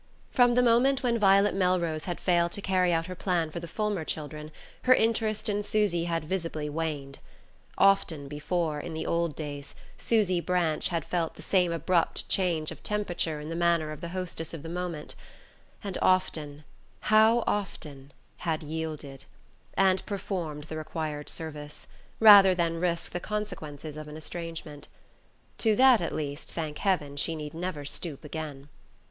From 0.31 0.55
the 0.55 0.63
moment 0.63 1.03
when 1.03 1.19
Violet 1.19 1.53
Melrose 1.53 2.05
had 2.05 2.19
failed 2.19 2.53
to 2.53 2.61
carry 2.63 2.91
out 2.91 3.05
her 3.05 3.13
plan 3.13 3.51
for 3.51 3.59
the 3.59 3.67
Fulmer 3.67 4.03
children 4.03 4.51
her 4.85 4.95
interest 4.95 5.47
in 5.47 5.61
Susy 5.61 6.05
had 6.05 6.23
visibly 6.25 6.71
waned. 6.71 7.19
Often 7.77 8.27
before, 8.27 8.79
in 8.79 8.95
the 8.95 9.05
old 9.05 9.35
days, 9.35 9.75
Susy 9.99 10.41
Branch 10.41 10.87
had 10.87 11.05
felt 11.05 11.35
the 11.35 11.43
same 11.43 11.71
abrupt 11.71 12.27
change 12.27 12.71
of 12.71 12.81
temperature 12.81 13.39
in 13.39 13.49
the 13.49 13.55
manner 13.55 13.91
of 13.91 14.01
the 14.01 14.09
hostess 14.09 14.55
of 14.55 14.63
the 14.63 14.69
moment; 14.69 15.13
and 15.83 15.99
often 16.01 16.63
how 17.01 17.43
often 17.45 18.11
had 18.37 18.63
yielded, 18.63 19.25
and 19.75 20.03
performed 20.07 20.63
the 20.63 20.77
required 20.77 21.29
service, 21.29 21.87
rather 22.19 22.55
than 22.55 22.79
risk 22.79 23.11
the 23.11 23.19
consequences 23.19 23.95
of 23.97 24.07
estrangement. 24.09 24.87
To 25.59 25.75
that, 25.75 26.01
at 26.01 26.11
least, 26.15 26.51
thank 26.51 26.79
heaven, 26.79 27.17
she 27.17 27.35
need 27.35 27.53
never 27.53 27.85
stoop 27.85 28.23
again. 28.25 28.67